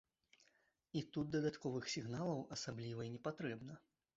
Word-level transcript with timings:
І 1.01 1.03
тут 1.17 1.29
дадатковых 1.35 1.91
сігналаў 1.97 2.43
асабліва 2.57 3.01
і 3.09 3.15
не 3.19 3.25
патрэбна. 3.31 3.73